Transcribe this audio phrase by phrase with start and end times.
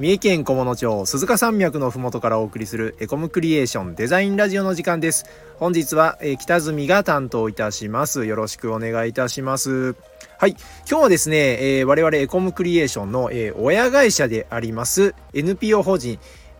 [0.00, 5.26] 三重県菰野町鈴鹿山脈のふもとからお送りするエコムクリエーションデザインラジオの時間です。
[5.58, 8.24] 本日は、えー、北住が担当いたします。
[8.24, 9.94] よろしくお願いいたします。
[10.38, 10.52] はい。
[10.88, 11.36] 今日はですね、
[11.80, 16.18] えー、我々エコムクリエーションの、えー、親会社であります NPO 法人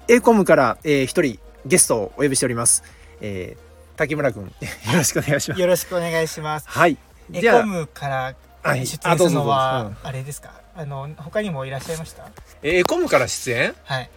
[0.09, 2.85] エコムから一、えー、人ゲストをお呼びしております、
[3.23, 4.51] えー、竹村君 よ
[4.93, 5.61] ろしくお願いします。
[5.63, 6.69] よろしくお願いします。
[6.69, 6.99] はい。
[7.33, 8.35] エコムから
[8.65, 12.29] 出演するのはあれですか、あの他にもいらっしゃいました？
[12.63, 13.75] えー、コムから出演？
[13.85, 14.11] はい。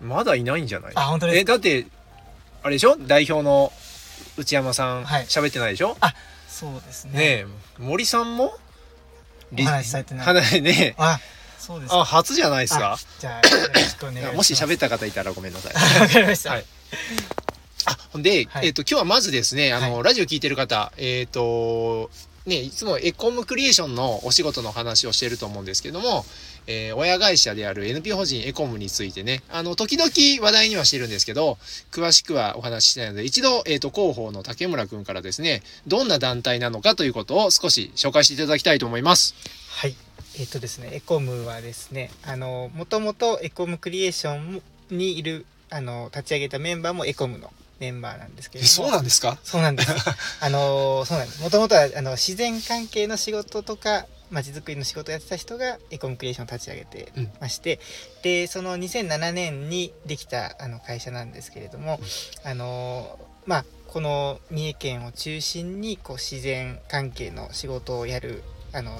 [0.00, 0.92] まだいないんじゃない？
[0.94, 1.86] あ本当ですえだって
[2.62, 2.96] あれでしょ？
[2.98, 3.72] 代表の
[4.36, 5.96] 内山さん喋、はい、ってないでしょ？
[6.00, 6.14] あ
[6.48, 7.44] そうですね。
[7.44, 7.46] ね
[7.78, 8.56] 森さんも？
[9.56, 10.26] お話しされてない。
[10.26, 10.94] 話ね。
[10.98, 11.18] あ
[11.58, 12.98] そうですあ初じゃないですか？
[13.18, 14.36] じゃあよろしくお願いします。
[14.36, 16.00] もし喋った方いたらごめんなさい。
[16.00, 16.64] わかりました、はい。
[17.86, 22.10] あ、ほんで、はい、えっ、ー、と、今日はまずですね、あの、はい、ラジオ聞いてる方、えっ、ー、と、
[22.46, 26.26] ね、いつもエコムクリエーションのお仕事の話をしてると思うんですけども、
[26.66, 30.10] えー、親会社である NP 法人エコムについてね、あの、時々
[30.44, 31.56] 話題にはしてるんですけど、
[31.90, 39.34] 詳しくはお話ししないので、一度、えっ、ー、と、広報の竹村くんからですね、どんな団体なのかということを少し紹介していただきたいと思います。
[39.70, 39.96] はい。
[40.36, 47.52] えっ、ー、とですね、エコムはですね、あの、もともとエコムクリエーションにいる、あの、立ち上げたメンバーもエコムの
[47.84, 48.70] メンバーなんですけれども。
[48.70, 49.38] そうなんですか？
[49.44, 49.90] そうなんです。
[50.40, 51.42] あのそうなんです。
[51.42, 57.78] もともとはあの自然関係の仕事とかまちづくりの仕事をやってた人がエコムクリエーションを立ち上げてまして、
[58.16, 62.00] うん、でその2007年にできたあの会社なんですけれども、
[62.44, 68.98] うん、あのまあこの三重県を中心にこう自然関係の仕事をやるあの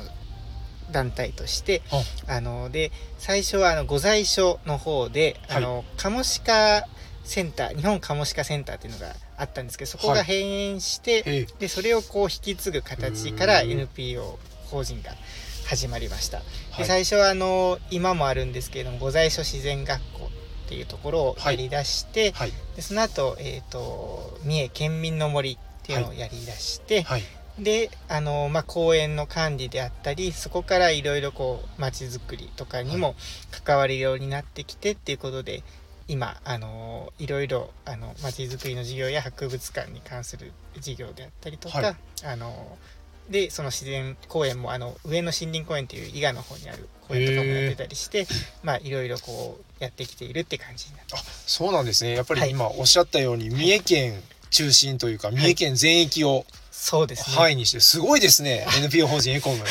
[0.92, 1.82] 団体として
[2.28, 6.86] あので最初はあの御在所の方で、はい、あのカモシカ
[7.24, 15.10] センター日本カモシカセンターっていうのがあったんですけどそこが閉園して、はい、でそれをこう引き継ぐ形から NPO 法人が
[15.66, 16.42] 始まりました。
[16.76, 20.30] で最初はあの今もあるんですけれども御在所自然学校
[20.64, 27.22] っていうところをやりだして、はい、でその後、えーと、三重県民の森っていうのをやりだして、はい、
[27.58, 33.14] であの、まあ、公園の管理であったりそこからいろいろこう街づくりとかにも
[33.64, 35.62] 関わるようになってきてっていうことで
[36.08, 42.76] 今あのいろいろあのまちづくりの事業や博物館に関する事業であったりとか、はい、あの
[43.30, 48.26] でその自然公園もあの上野森林公園っていう伊賀の方にある公園とかもやってたりして
[48.62, 52.12] まあいろいろこうやってきているって感じになってあそうなんですね。
[52.14, 56.46] やっぱり今おっしゃったように、はい、三重県中心というか、三重県全域を
[56.76, 57.36] そうですね。
[57.36, 58.66] 範囲にして、すごいですね。
[58.78, 59.64] NPO 法人エコム。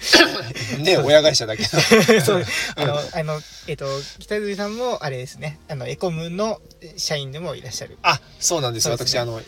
[0.82, 1.68] ね、親会社だけど。
[2.20, 2.46] そう。
[2.76, 3.86] あの、あの、えっ、ー、と、
[4.20, 6.60] 北口さんも、あれですね、あの、エコムの
[6.96, 7.98] 社員でもいらっしゃる。
[8.02, 8.84] あ、そうなんです。
[8.84, 9.42] すね、私、あの、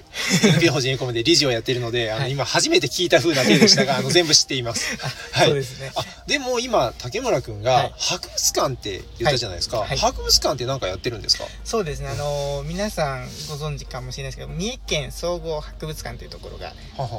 [0.45, 4.85] NPO 法人エコムで理事をやっているので、あの、はい、今初めて聞いた風な手でしたが、あの、全部知っています。
[5.33, 5.47] はい。
[5.47, 5.93] そうですね。
[5.95, 9.79] あ、でも今、竹村くんが、博物館って言ったじゃないですか。
[9.79, 11.45] はい、博物館って何かやってるんですか？
[11.65, 12.09] そうですね。
[12.09, 16.75] あの、皆さんご存知かもしれないですけど、三重県総合博物館というところが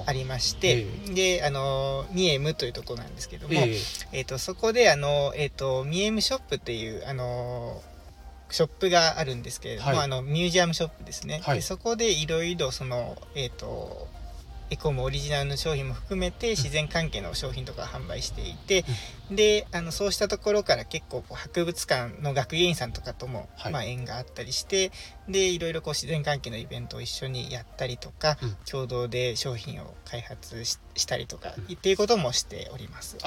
[0.05, 7.81] ありまして、で、あの、ミエムというところなんですけども、えー、えーとそこで、あの、えっ、ー、と、ミエムショップっていう、あの、
[8.51, 14.07] ショップがあるんですけれども、はい、あのミュージアムショップですね、はい、でそこでいろいろその、えーと
[14.71, 18.85] エコムオリジナルの商品も含めて自然関係の商品とか販売していて、
[19.29, 24.91] うん、であのそうしたところから結構こう博物館の学芸員さんとかとも、はい、まあ、縁があったりして
[25.27, 33.17] でいろいろこう自然関係のイベントを一緒にやったりとか、うん、共同で商品を開発したりとか、うん、っていうこともしております。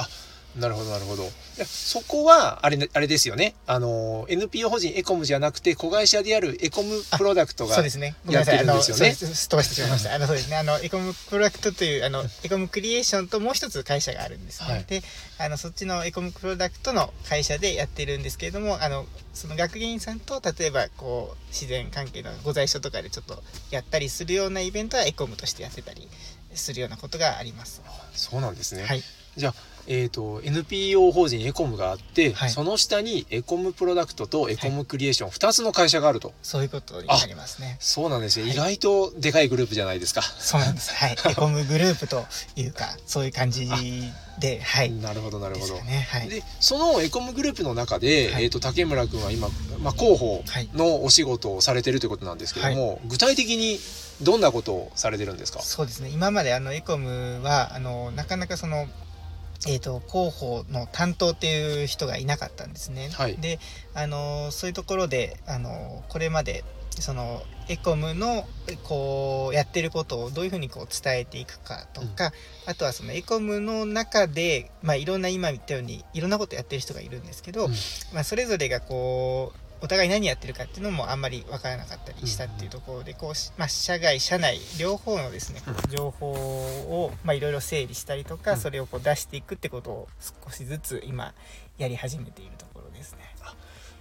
[0.57, 1.29] あなるほどなるほど
[1.65, 9.15] そこはあれあれですよねあの NPO 法人エコムじゃなくて子会社であるエコムプロダクトがやってるんですよね。
[9.15, 10.15] 飛ばしてしまいました。
[10.15, 14.73] あのそうですねあのエコムプロダクトというあのエコムクリエーションともう一つ会社があるんですね。
[14.73, 15.03] はい、で
[15.39, 26.09] あのそっちのエコムプロダクトの会社でやってるんですけれどもあのその学芸員さんと例えばこう自然関係の御在所とかでちょっとやったりするようなイベントはエコムとしてやってたり
[26.55, 27.83] するようなことがあります。
[28.15, 28.85] そうなんですね。
[28.85, 29.03] はい。
[29.37, 29.55] じゃあ
[29.87, 36.33] えーと、NPO 法人エコムがあって、はい、その下にエコムプロダクトとエコムクリエーション、はい、2つの会社があると。
[36.43, 37.77] そういうことになりますね。
[37.81, 40.23] そうなんですね、はい、意外とでかいグループじゃないですか。
[40.23, 40.95] そうなんです。
[40.95, 41.17] はい。
[41.31, 42.25] エコムグループと
[42.57, 43.69] いうかそういう感じ
[44.39, 44.91] ではい。
[44.91, 46.07] なるほどなるほど、ね。
[46.11, 50.45] はい、でそのエコムグループの中で、えーと、竹村君は今、まあ、広報
[50.75, 53.79] のお仕事をされてるということなんですけども、具体的に
[54.21, 55.61] どんなことをされてるんですか？
[55.61, 56.09] そうですね。
[56.11, 58.87] 今まであのエコムはあのなかなかその
[59.69, 63.11] えーと、広報の担当っていう人がいなかったんですね。
[63.13, 63.59] はい、で
[63.95, 68.45] あのそういうところであのこれまでそのエコムの
[68.83, 72.27] こうやってることをどういうふうにこう伝えていくかとか、
[72.67, 77.73] うん、あとはそのエコムの中で、まあ、いろんな今言ったようにいろんなことやってる人がいるんですけど、うん、
[78.13, 90.09] まあ、それぞれがこうお互い何やってるかっていうのもあんまり分からなかったりしたっていうところでこう、まあ、社外社内両方のですね情報をいろいろ整理したりとかそれをこう出していくってことを
[90.45, 91.35] 少しずつ今
[91.79, 93.19] やり始めているところですね。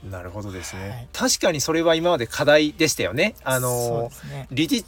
[0.09, 3.35] なるほどですね、はい、確かにそれは今まで課題でしたよね。
[3.43, 4.83] あの、ね、理事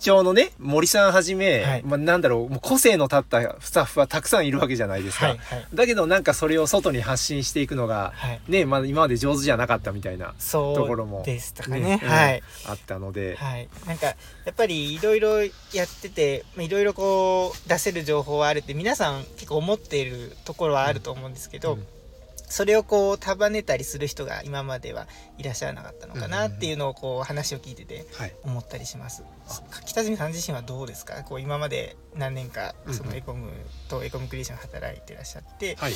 [0.00, 5.26] 長のね、森さんはじめ、はい、まあ、なんだろう、もう個性の立ったスタッフはたくさんいるわけじゃないですか。
[5.26, 13.36] はいはい、だけどなんかそれを外に発信していくのが、はい、ね、まあ、今まで上手じゃなかったみたいなところも、ね、でしたかね、はい、あったので。
[13.36, 13.68] はい。
[13.86, 14.16] なんか、や
[14.50, 21.86] っぱりいろいろやってて、いろいろこう、出せる情報はあるって皆さん結構思っているところはあると思うんですけど、うんうん
[22.50, 25.06] それをこう束ねたりする人が今までは
[25.38, 28.04] いらっしゃらなかったのかなっていうのをこう話を聞いてて
[28.42, 29.22] 思ったりします。
[29.22, 29.28] は
[29.80, 31.22] い、北住さん自身はどうですか？
[31.22, 33.50] こう今まで何年かそのエコム
[33.88, 35.92] とエコムクリエーション働いてらっしゃって、はい、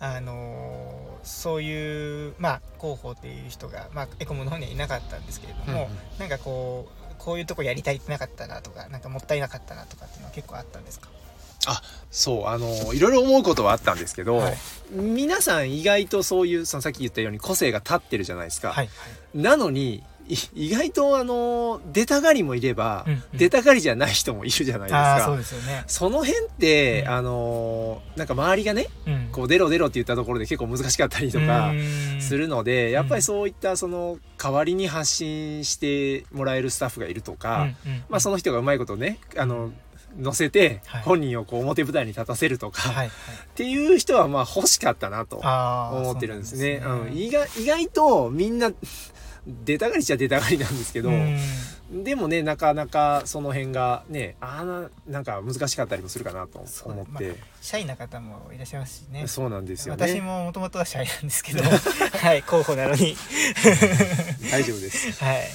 [0.00, 11.08] あのそういうまあ広報っていう人が、まあ、エコムの方にはいなかったんですけれども、うんうん、なんかこうこういうとこやりたいってなかったなとかなんかもったいなかったなとかっていうのは結構あったんですか？
[11.66, 14.56] あそうあのいろいろ思うことはあったんですけど、はい、
[14.92, 18.68] 皆さん意外とそういうそのさっき言ったように個性が立ってるじゃないですか。
[18.68, 18.90] はいは
[19.34, 20.02] い、なのに
[20.54, 25.22] 意外とあの出たがりもいれば、うんうん、出たがりじゃない人もいるじゃないですか。
[25.26, 25.84] そうですよね。
[25.86, 31.72] その辺って、うん、あのなんか周りがね、うん、こう出ろ出ろって言ったところで結構難しかったりとか
[32.20, 39.72] するので、やっぱりそういったその代わりに発信してもらえるスタッフがいるとか、うんうん、まあその人がうまいことねあの
[40.18, 43.10] 乗せて本人をこう表舞台に立たせるとか、はい、っ
[43.54, 46.82] ていう人はまあ欲しかったなと思ってるんですね。
[46.84, 48.72] うん、意外意外とみんな
[49.64, 51.10] 出たがりっちゃ出たがりなんですけど、
[51.90, 57.22] でもねなかなかその辺がねああなんか難しかったりもするかなと思って、まあ、
[57.60, 59.26] シャイな方もいらっしゃいますしね。
[59.26, 60.06] そうなんですよね。
[60.06, 61.62] 私ももともとはシャイなんですけど
[62.20, 62.42] はい。
[62.42, 63.16] 候補なのに。
[64.50, 65.12] 大丈夫です。
[65.24, 65.48] はい。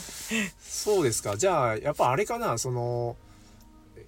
[0.62, 1.38] そうですか。
[1.38, 3.16] じゃあやっぱあれかなその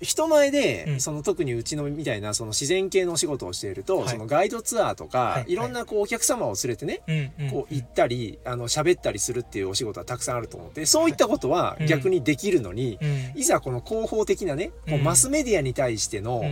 [0.02, 5.56] 人前で、うん、その特にうちのみたいなその自然系のお仕事をしていると、はい、そのガイドツアーとか、はい、い。
[5.56, 7.02] ろんなこうお客様を連れてね、
[7.40, 13.00] はい、こう行ったり、あの喋ったりするっていうお仕事はたくさんあると思ってそういったことは逆にできるのに、
[13.36, 16.44] いざこの広報的なね、こうマスメディアに対しての、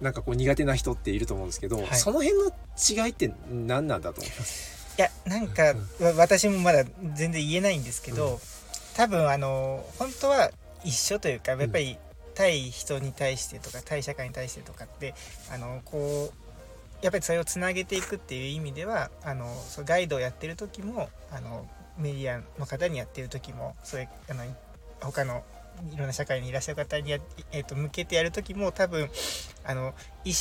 [0.00, 2.52] なんかこう苦手な人っていると思うんですけど、その辺の
[3.06, 4.74] 違いって何なんだと思います？
[4.98, 6.84] いやなんか、うん、私もまだ
[7.14, 8.38] 全然言えないんですけど、うん、
[8.94, 10.50] 多分あの本当は
[10.84, 11.96] 一緒というかやっぱり
[12.34, 15.14] 対人に対してとか対社会に対してとかって
[15.52, 16.44] あのこう
[17.04, 24.44] やっぱりそれをつなげていくっていう意味ではあのそガイドをやってる時もあのメディアの方にやってる時もそれあの
[25.00, 25.44] 他の
[25.92, 27.18] いろんな社会にいらっしゃる方にや、
[27.52, 29.08] えーと、向けてやる時も多分
[29.64, 29.94] あの
[30.24, 30.34] 一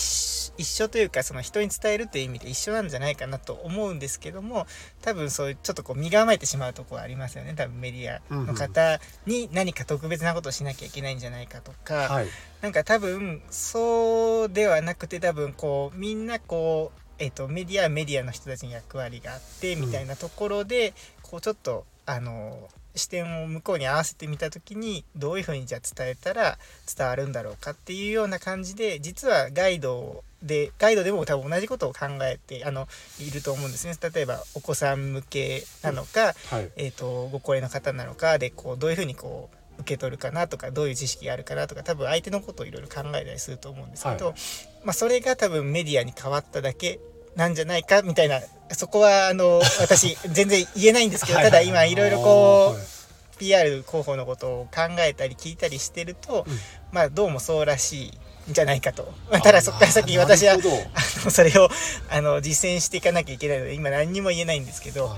[0.59, 4.67] 緒というかその人に伝えるという意味で一緒なんじゃないかなと思うんですけども
[5.01, 7.53] 多分そういうちょっとこう身構えてしまうところありますよね。
[7.55, 12.27] 多分メディアの方に何か特別なことをしなきゃいけないんじゃないかとか、はい、
[12.61, 26.57] なんか多分そうではなくて多分こうみんなこうえーと、メディアはメディアの人たちに役割があってみたいなところで、うん、こうちょっとあの視点を向こうに合わせてみた時にどういうふうにじゃあ伝えたら
[26.95, 32.87] 伝わるんだろうかっていうような感じで実はガイドでガイドでも多分同じことを考えてあの
[33.19, 33.95] いると思うんですね。
[34.13, 44.35] 例えばお子さん向けなのか、うんはい、えーと、ご高齢の方なのかでこうどういうふうにこう受け取るかなとかどういう知識があるかなとか多分相手のことをいろいろ考えたりすると思うんですけど、はい、
[44.83, 46.99] まあ、それが多分メディアに変わっただけ
[47.35, 48.39] なんじゃないかみたいな
[48.71, 56.53] そこはあの私全然言えないんですけどただ今いろいろこう PR 広報のことを考えたり聞いたりしてると、うん、
[56.91, 58.13] まあどうもそうらし
[58.47, 61.69] いんじゃないかと、まあ、ただそこから先私はあのそれを
[62.09, 65.11] あの実践していかなきゃいけないので今何にも言えないんですけど。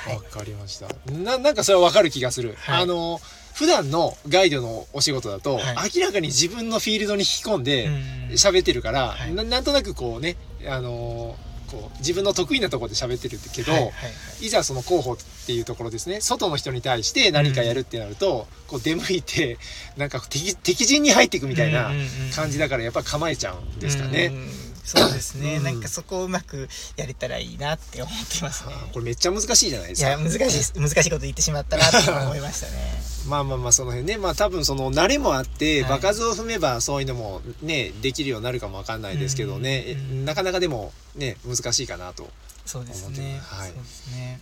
[0.00, 0.88] はい、かりました。
[1.12, 3.20] ななんかそれは分かる気がする、はい、あの
[3.52, 7.90] 普段のガイドのお仕事だと、はい、明らかに自分のフィールドに引き込んで
[8.30, 10.36] 喋ってるから、はい、ななんとなくこうね
[10.66, 13.98] あのー、こう自分の得意なところで喋ってるけど、はいはいは
[14.40, 16.20] い、いざその候補っていうところですね。
[16.20, 19.58] 外の人に対して何かやるってなると、うん、こう出向いて
[19.96, 21.90] なんか敵敵陣に入っていくみたいな
[22.34, 24.26] 感じだからやっぱ構えちゃうんですかね。
[24.26, 28.74] うんうんうんそうですね、うん、なんかそこをうまくやれたらいいなって思ってますね。
[28.92, 30.08] これめっちゃ難しいじゃないですか。
[30.08, 33.02] いや難しい 難しいこと言ってしまったなと思いましたね。
[33.26, 34.18] まあまあまあその辺ね。
[34.18, 42.28] まあ多分その慣れもあって、場数を踏めばそういうのもねできるようになるかもわかんないですけどね、うんうん、なかなかでもね難しいかなと
[42.66, 43.40] そうですね。
[43.42, 43.68] はい。
[43.68, 44.40] そうですね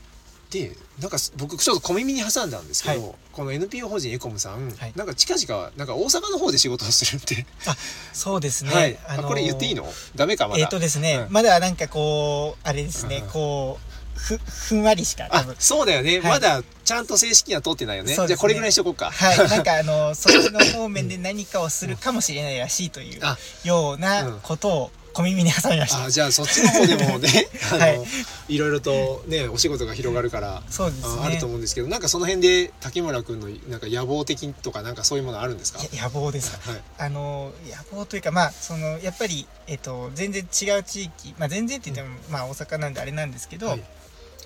[0.50, 7.74] でなんか僕ちょっと小耳に挟んだんですけど、はい、この NPO 法人エコムさん、はい、なんか近々なんか大阪の方で仕事をするってあ
[8.12, 9.84] そうですね、はい、あのー、これ言っていいの？
[10.16, 10.60] ダメかまだ。
[10.60, 13.88] えっ、ー、とですね、うん、まだなんかこうあれですね、うん、こう
[14.18, 15.56] ふふんわりしか多分。
[15.58, 19.10] そうだよね、まだちゃんと正式には通ってないよね、ね、じゃあこれぐらいにしとこうか。
[19.10, 19.38] はい。
[19.48, 23.20] なんかあのそっちの方面で何かをするかもしれないらしいという
[23.64, 26.04] ようなことを、小耳に挟みました。
[26.04, 27.28] あじゃあそっちの方でもね
[27.76, 27.88] は
[28.48, 35.80] い、いろいろとねお仕事が広がるからそうです、ね、あると思うんですけどなんかその辺で竹村君のなんか野望的とかなんかそういうものあるんですか？
[35.92, 43.82] 野望ですか、はい、あの野望というかまあそのやっぱり、えっと、全然違う地域、まあ、全然って言っても、うん、まあ大阪なんであれなんですけど、はい。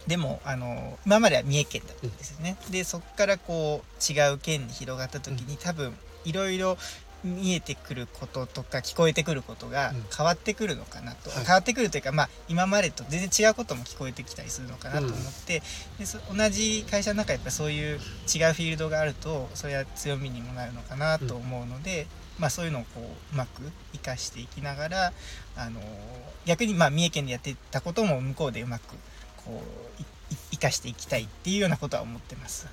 [0.07, 6.76] でもあの今までは三重県だったんですよね、うん、でそこからこう違う県に広がった時に多分いろいろ
[7.25, 15.62] 見えてくることとか聞こえてくることが変わってくるのかなと、うん、変わってくるというか、まあ、今までと全然違うことも聞こえてきたりするのかなと思って、
[15.99, 23.62] うん、で同じ会社の中やっぱそういう違うフィールドがあるとそれは強みにもなるのかなと思うので、うん、まあ、そういうのをこううまく
[23.93, 25.12] 生かしていきながら
[25.57, 25.81] あの
[26.45, 28.83] 逆にまあ三重県でやってたことも向こうでうまく
[29.45, 29.62] こ
[30.00, 30.02] う
[30.50, 32.67] 生かしていきたいっていうようなことは思ってます。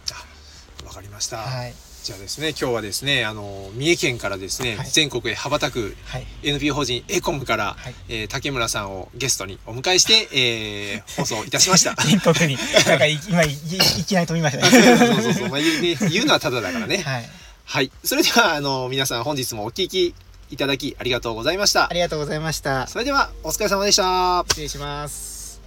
[0.86, 1.38] わかりました。
[1.38, 5.96] はいじゃあですね、今日はですね、あの、三重県からですね、はい、全国へ羽ばたく
[6.44, 11.96] NPO 法人エコムから、はい、えー、竹村さんをゲストにお迎えして、えー、 放送いたしました。
[12.02, 12.58] 全国に。
[12.88, 14.98] なんか 今い、いきなり飛びましたね。
[14.98, 15.50] そうそうそう。
[15.50, 16.98] まあ、言う言うのはただだからね。
[17.00, 17.30] はい。
[17.66, 17.92] はい。
[18.04, 20.16] それでは、あの、皆さん本日もお聞き
[20.50, 21.90] いただきありがとうございました。
[21.90, 22.88] ありがとうございました。
[22.88, 24.46] それでは、お疲れ様でした。
[24.48, 25.60] 失礼します。